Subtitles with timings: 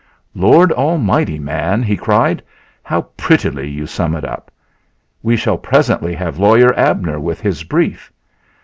[0.33, 2.41] "Lord Almighty, man!" he cried.
[2.81, 4.49] "How prettily you sum it up!
[5.21, 8.11] We shall presently have Lawyer Abner with his brief.